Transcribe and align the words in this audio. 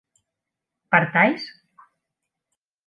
¿partáis? 0.91 1.41